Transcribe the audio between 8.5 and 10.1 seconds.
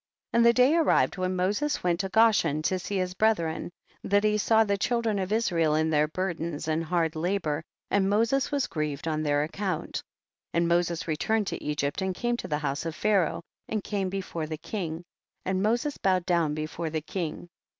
was grieved on their account.